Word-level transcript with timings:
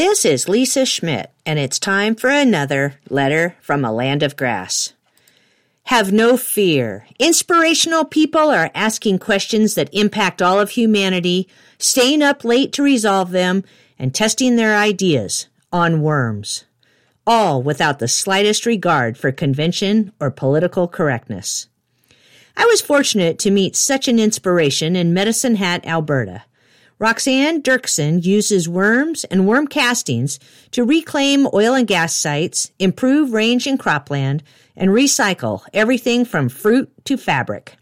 This 0.00 0.24
is 0.24 0.48
Lisa 0.48 0.86
Schmidt, 0.86 1.30
and 1.44 1.58
it's 1.58 1.78
time 1.78 2.14
for 2.14 2.30
another 2.30 2.94
letter 3.10 3.54
from 3.60 3.84
a 3.84 3.92
land 3.92 4.22
of 4.22 4.34
grass. 4.34 4.94
Have 5.82 6.10
no 6.10 6.38
fear. 6.38 7.06
Inspirational 7.18 8.06
people 8.06 8.48
are 8.48 8.70
asking 8.74 9.18
questions 9.18 9.74
that 9.74 9.92
impact 9.92 10.40
all 10.40 10.58
of 10.58 10.70
humanity, 10.70 11.48
staying 11.76 12.22
up 12.22 12.46
late 12.46 12.72
to 12.72 12.82
resolve 12.82 13.30
them, 13.30 13.62
and 13.98 14.14
testing 14.14 14.56
their 14.56 14.74
ideas 14.74 15.48
on 15.70 16.00
worms. 16.00 16.64
All 17.26 17.62
without 17.62 17.98
the 17.98 18.08
slightest 18.08 18.64
regard 18.64 19.18
for 19.18 19.30
convention 19.30 20.12
or 20.18 20.30
political 20.30 20.88
correctness. 20.88 21.68
I 22.56 22.64
was 22.64 22.80
fortunate 22.80 23.38
to 23.40 23.50
meet 23.50 23.76
such 23.76 24.08
an 24.08 24.18
inspiration 24.18 24.96
in 24.96 25.12
Medicine 25.12 25.56
Hat, 25.56 25.84
Alberta. 25.84 26.44
Roxanne 27.00 27.62
Dirksen 27.62 28.22
uses 28.22 28.68
worms 28.68 29.24
and 29.24 29.46
worm 29.46 29.66
castings 29.66 30.38
to 30.72 30.84
reclaim 30.84 31.48
oil 31.54 31.72
and 31.72 31.86
gas 31.86 32.14
sites, 32.14 32.72
improve 32.78 33.32
range 33.32 33.66
and 33.66 33.80
cropland, 33.80 34.42
and 34.76 34.90
recycle 34.90 35.62
everything 35.72 36.26
from 36.26 36.50
fruit 36.50 36.92
to 37.06 37.16
fabric. 37.16 37.76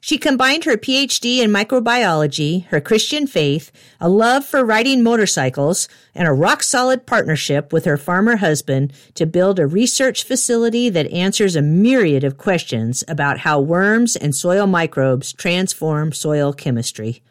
She 0.00 0.18
combined 0.18 0.64
her 0.64 0.76
PhD 0.76 1.38
in 1.38 1.52
microbiology, 1.52 2.66
her 2.66 2.80
Christian 2.80 3.28
faith, 3.28 3.70
a 4.00 4.08
love 4.08 4.44
for 4.44 4.64
riding 4.64 5.04
motorcycles, 5.04 5.88
and 6.12 6.26
a 6.26 6.32
rock 6.32 6.64
solid 6.64 7.06
partnership 7.06 7.72
with 7.72 7.84
her 7.84 7.96
farmer 7.96 8.38
husband 8.38 8.92
to 9.14 9.24
build 9.24 9.60
a 9.60 9.68
research 9.68 10.24
facility 10.24 10.88
that 10.88 11.12
answers 11.12 11.54
a 11.54 11.62
myriad 11.62 12.24
of 12.24 12.38
questions 12.38 13.04
about 13.06 13.38
how 13.38 13.60
worms 13.60 14.16
and 14.16 14.34
soil 14.34 14.66
microbes 14.66 15.32
transform 15.32 16.10
soil 16.10 16.52
chemistry. 16.52 17.22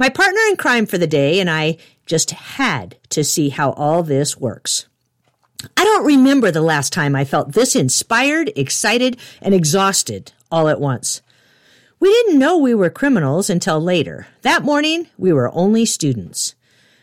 My 0.00 0.08
partner 0.08 0.40
in 0.48 0.56
crime 0.56 0.86
for 0.86 0.96
the 0.96 1.06
day 1.06 1.40
and 1.40 1.50
I 1.50 1.76
just 2.06 2.30
had 2.30 2.96
to 3.10 3.22
see 3.22 3.50
how 3.50 3.72
all 3.72 4.02
this 4.02 4.34
works. 4.34 4.86
I 5.76 5.84
don't 5.84 6.06
remember 6.06 6.50
the 6.50 6.62
last 6.62 6.90
time 6.90 7.14
I 7.14 7.26
felt 7.26 7.52
this 7.52 7.76
inspired, 7.76 8.50
excited, 8.56 9.18
and 9.42 9.52
exhausted 9.52 10.32
all 10.50 10.68
at 10.68 10.80
once. 10.80 11.20
We 12.00 12.08
didn't 12.10 12.38
know 12.38 12.56
we 12.56 12.74
were 12.74 12.88
criminals 12.88 13.50
until 13.50 13.78
later. 13.78 14.26
That 14.40 14.64
morning, 14.64 15.08
we 15.18 15.34
were 15.34 15.54
only 15.54 15.84
students. 15.84 16.54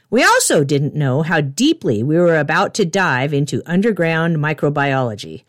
We 0.10 0.24
also 0.24 0.64
didn't 0.64 0.96
know 0.96 1.22
how 1.22 1.40
deeply 1.40 2.02
we 2.02 2.18
were 2.18 2.40
about 2.40 2.74
to 2.76 2.86
dive 2.86 3.32
into 3.32 3.62
underground 3.68 4.38
microbiology. 4.38 5.44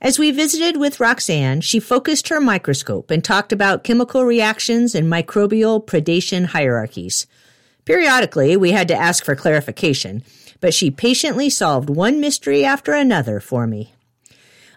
As 0.00 0.16
we 0.16 0.30
visited 0.30 0.76
with 0.76 1.00
Roxanne, 1.00 1.60
she 1.60 1.80
focused 1.80 2.28
her 2.28 2.40
microscope 2.40 3.10
and 3.10 3.22
talked 3.22 3.52
about 3.52 3.82
chemical 3.82 4.24
reactions 4.24 4.94
and 4.94 5.10
microbial 5.10 5.84
predation 5.84 6.46
hierarchies. 6.46 7.26
Periodically, 7.84 8.56
we 8.56 8.70
had 8.70 8.86
to 8.88 8.94
ask 8.94 9.24
for 9.24 9.34
clarification, 9.34 10.22
but 10.60 10.72
she 10.72 10.90
patiently 10.90 11.50
solved 11.50 11.90
one 11.90 12.20
mystery 12.20 12.64
after 12.64 12.92
another 12.92 13.40
for 13.40 13.66
me. 13.66 13.92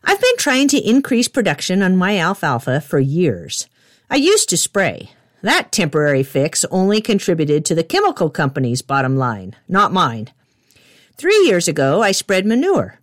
I've 0.03 0.19
been 0.21 0.37
trying 0.37 0.67
to 0.69 0.89
increase 0.89 1.27
production 1.27 1.83
on 1.83 1.97
my 1.97 2.17
alfalfa 2.17 2.81
for 2.81 2.99
years. 2.99 3.67
I 4.09 4.15
used 4.15 4.49
to 4.49 4.57
spray. 4.57 5.11
That 5.43 5.71
temporary 5.71 6.23
fix 6.23 6.65
only 6.71 6.99
contributed 6.99 7.63
to 7.65 7.75
the 7.75 7.83
chemical 7.83 8.31
company's 8.31 8.81
bottom 8.81 9.15
line, 9.17 9.55
not 9.67 9.93
mine. 9.93 10.31
Three 11.15 11.45
years 11.45 11.67
ago, 11.67 12.01
I 12.01 12.11
spread 12.11 12.47
manure. 12.47 13.00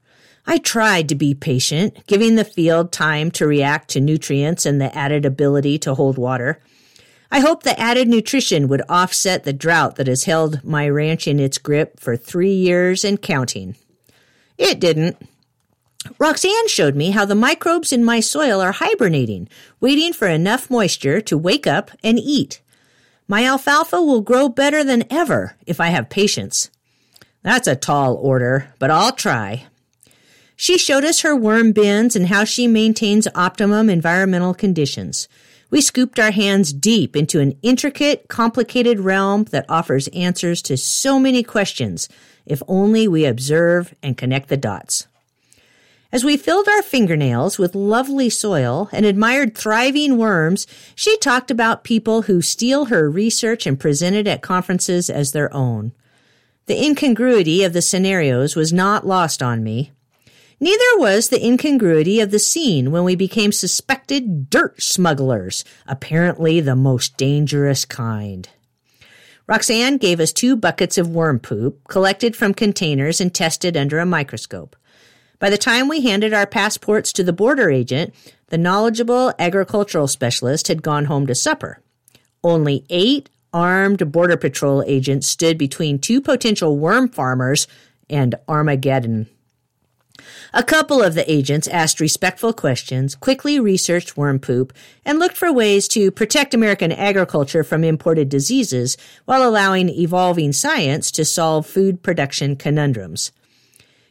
I 0.51 0.57
tried 0.57 1.11
to 1.11 1.15
be 1.15 1.35
patient, 1.35 2.07
giving 2.07 2.37
the 2.37 2.45
field 2.45 2.91
time 2.91 3.31
to 3.33 3.47
react 3.47 3.91
to 3.91 4.01
nutrients 4.01 4.65
and 4.65 4.81
the 4.81 4.97
added 4.97 5.27
ability 5.27 5.79
to 5.81 5.95
hold 5.95 6.17
water. 6.17 6.59
I 7.31 7.41
hoped 7.41 7.65
the 7.65 7.79
added 7.79 8.09
nutrition 8.09 8.67
would 8.69 8.81
offset 8.89 9.45
the 9.45 9.53
drought 9.53 9.97
that 9.97 10.07
has 10.07 10.25
held 10.25 10.65
my 10.65 10.89
ranch 10.89 11.29
in 11.29 11.39
its 11.39 11.59
grip 11.59 12.01
for 12.01 12.17
three 12.17 12.55
years 12.55 13.05
and 13.05 13.21
counting. 13.21 13.77
It 14.57 14.81
didn't. 14.81 15.19
Roxanne 16.19 16.69
showed 16.69 16.97
me 16.97 17.11
how 17.11 17.27
the 17.27 17.35
microbes 17.35 17.93
in 17.93 18.03
my 18.03 18.21
soil 18.21 18.63
are 18.63 18.73
hibernating, 18.73 19.51
waiting 19.81 20.15
for 20.15 20.29
enough 20.29 20.71
moisture 20.71 21.21
to 21.21 21.37
wake 21.37 21.67
up 21.67 21.91
and 22.03 22.19
eat. 22.19 22.63
My 23.27 23.45
alfalfa 23.45 24.01
will 24.01 24.23
grow 24.23 24.49
better 24.49 24.83
than 24.83 25.05
ever 25.13 25.57
if 25.67 25.79
I 25.79 25.89
have 25.89 26.09
patience. 26.09 26.71
That's 27.43 27.69
a 27.69 27.77
tall 27.77 28.15
order, 28.15 28.73
but 28.79 28.91
I'll 28.91 29.13
try. 29.13 29.67
She 30.61 30.77
showed 30.77 31.05
us 31.05 31.21
her 31.21 31.37
worm 31.37 31.71
bins 31.71 32.17
and 32.17 32.27
how 32.27 32.43
she 32.43 32.67
maintains 32.67 33.29
optimum 33.37 33.89
environmental 33.89 34.55
conditions. 34.55 35.29
We 35.71 35.81
scooped 35.81 36.19
our 36.19 36.33
hands 36.33 36.73
deep 36.73 37.15
into 37.15 37.39
an 37.39 37.57
intricate, 37.63 38.27
complicated 38.27 38.99
realm 38.99 39.45
that 39.45 39.67
offers 39.69 40.09
answers 40.09 40.61
to 40.63 40.77
so 40.77 41.21
many 41.21 41.45
questions 41.45 42.09
if 42.45 42.61
only 42.67 43.07
we 43.07 43.25
observe 43.25 43.95
and 44.03 44.19
connect 44.19 44.49
the 44.49 44.57
dots. 44.57 45.07
As 46.11 46.25
we 46.25 46.37
filled 46.37 46.67
our 46.67 46.83
fingernails 46.83 47.57
with 47.57 47.77
lovely 47.77 48.29
soil 48.29 48.89
and 48.91 49.07
admired 49.07 49.57
thriving 49.57 50.19
worms, 50.19 50.67
she 50.97 51.17
talked 51.19 51.53
about 51.53 51.85
people 51.85 52.23
who 52.23 52.43
steal 52.43 52.87
her 52.87 53.09
research 53.09 53.65
and 53.65 53.79
present 53.79 54.17
it 54.17 54.27
at 54.27 54.43
conferences 54.43 55.09
as 55.09 55.31
their 55.31 55.55
own. 55.55 55.93
The 56.67 56.83
incongruity 56.85 57.63
of 57.63 57.75
the 57.75 57.83
scenarios 57.83 58.57
was 58.57 58.73
not 58.73 59.07
lost 59.07 59.41
on 59.41 59.63
me. 59.63 59.93
Neither 60.61 60.85
was 60.97 61.29
the 61.29 61.45
incongruity 61.45 62.21
of 62.21 62.33
the 62.33 62.41
scene 62.41 62.91
when 62.91 63.05
we 63.05 63.15
became 63.15 63.53
suspected 63.53 64.51
dirt 64.51 64.83
smugglers, 64.83 65.65
apparently 65.87 66.61
the 66.61 66.75
most 66.75 67.17
dangerous 67.17 67.85
kind. 67.85 68.49
Roxanne 69.47 69.99
gave 69.99 70.19
us 70.19 70.33
two 70.33 70.57
buckets 70.57 70.99
of 70.99 71.09
worm 71.09 71.39
poop 71.39 71.87
collected 71.89 72.35
from 72.35 72.55
containers 72.55 73.21
and 73.21 73.33
tested 73.33 73.77
under 73.77 73.99
a 74.01 74.05
microscope. 74.05 74.75
By 75.39 75.49
the 75.49 75.57
time 75.57 75.87
we 75.87 76.01
handed 76.01 76.35
our 76.35 76.47
passports 76.47 77.13
to 77.13 77.23
the 77.23 77.33
border 77.33 77.71
agent, 77.71 78.13
the 78.49 78.59
knowledgeable 78.59 79.33
agricultural 79.39 80.09
specialist 80.09 80.67
had 80.67 80.83
gone 80.83 81.05
home 81.05 81.27
to 81.29 81.35
supper. 81.37 81.81
Only 82.43 82.85
eight 82.91 83.31
armed 83.53 84.11
Border 84.11 84.37
Patrol 84.37 84.83
agents 84.87 85.29
stood 85.29 85.57
between 85.57 85.99
two 86.01 86.21
potential 86.21 86.77
worm 86.77 87.09
farmers 87.09 87.69
and 88.11 88.35
Armageddon. 88.49 89.29
A 90.53 90.63
couple 90.63 91.03
of 91.03 91.15
the 91.15 91.31
agents 91.31 91.69
asked 91.69 92.01
respectful 92.01 92.53
questions, 92.53 93.15
quickly 93.15 93.61
researched 93.61 94.17
worm 94.17 94.39
poop, 94.39 94.73
and 95.05 95.19
looked 95.19 95.37
for 95.37 95.53
ways 95.53 95.89
to 95.89 96.11
protect 96.11 96.55
American 96.55 96.93
agriculture 96.93 97.65
from 97.65 97.85
imported 97.85 98.29
diseases 98.29 98.97
while 99.25 99.49
allowing 99.49 99.89
evolving 99.89 100.53
science 100.53 101.11
to 101.13 101.25
solve 101.25 101.67
food 101.67 102.03
production 102.03 102.57
conundrums. 102.57 103.33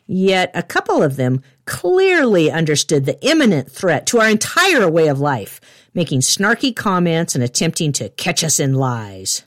Yet 0.08 0.52
a 0.54 0.64
couple 0.64 1.04
of 1.04 1.18
them 1.18 1.42
clearly 1.66 2.50
understood 2.50 3.06
the 3.06 3.20
imminent 3.22 3.70
threat 3.70 4.06
to 4.08 4.20
our 4.20 4.30
entire 4.30 4.90
way 4.90 5.08
of 5.08 5.20
life, 5.20 5.60
making 5.94 6.22
snarky 6.22 6.74
comments 6.74 7.36
and 7.36 7.44
attempting 7.44 7.92
to 7.94 8.10
catch 8.10 8.44
us 8.44 8.60
in 8.60 8.74
lies. 8.74 9.44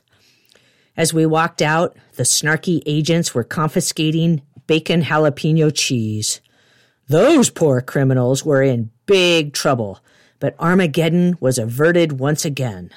As 0.97 1.15
we 1.15 1.25
walked 1.25 1.63
out, 1.63 1.97
the 2.17 2.25
snarky 2.25 2.83
agents 2.85 3.35
were 3.35 3.45
confiscating 3.45 4.43
bacon 4.67 5.03
jalapeno 5.03 5.73
cheese. 5.75 6.43
Those 7.11 7.51
poor 7.51 7.81
criminals 7.81 8.45
were 8.45 8.63
in 8.63 8.93
big 9.07 9.53
trouble, 9.53 9.99
but 10.39 10.55
Armageddon 10.61 11.37
was 11.41 11.59
averted 11.59 12.21
once 12.21 12.45
again. 12.45 12.91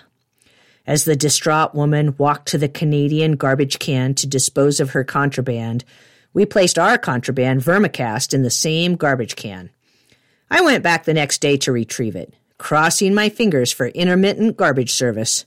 As 0.85 1.03
the 1.03 1.15
distraught 1.15 1.73
woman 1.73 2.13
walked 2.19 2.47
to 2.49 2.59
the 2.59 2.69
Canadian 2.69 3.37
garbage 3.37 3.79
can 3.79 4.13
to 4.13 4.27
dispose 4.27 4.79
of 4.79 4.91
her 4.91 5.03
contraband, 5.03 5.83
we 6.31 6.45
placed 6.45 6.77
our 6.77 6.99
contraband 6.99 7.61
vermicast 7.61 8.35
in 8.35 8.43
the 8.43 8.51
same 8.51 8.97
garbage 8.97 9.35
can. 9.35 9.71
I 10.47 10.61
went 10.61 10.83
back 10.83 11.05
the 11.05 11.15
next 11.15 11.41
day 11.41 11.57
to 11.57 11.71
retrieve 11.71 12.15
it, 12.15 12.35
crossing 12.59 13.15
my 13.15 13.29
fingers 13.29 13.71
for 13.71 13.87
intermittent 13.87 14.57
garbage 14.57 14.91
service. 14.91 15.45